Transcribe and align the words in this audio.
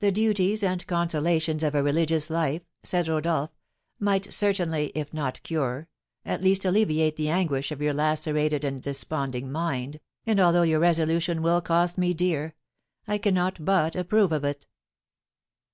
"The 0.00 0.12
duties 0.12 0.62
and 0.62 0.86
consolations 0.86 1.62
of 1.62 1.74
a 1.74 1.82
religious 1.82 2.28
life," 2.28 2.60
said 2.82 3.08
Rodolph, 3.08 3.48
"might, 3.98 4.30
certainly, 4.30 4.92
if 4.94 5.14
not 5.14 5.42
cure, 5.42 5.88
at 6.26 6.42
least 6.42 6.66
alleviate 6.66 7.16
the 7.16 7.30
anguish 7.30 7.72
of 7.72 7.80
your 7.80 7.94
lacerated 7.94 8.62
and 8.62 8.82
desponding 8.82 9.50
mind, 9.50 10.00
and 10.26 10.38
although 10.38 10.64
your 10.64 10.80
resolution 10.80 11.40
will 11.40 11.62
cost 11.62 11.96
me 11.96 12.12
dear, 12.12 12.56
I 13.06 13.16
cannot 13.16 13.64
but 13.64 13.96
approve 13.96 14.32
of 14.32 14.44
it." 14.44 14.66